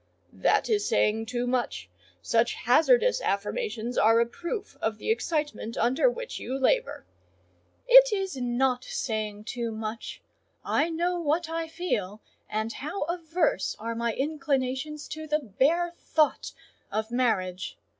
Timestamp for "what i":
11.19-11.67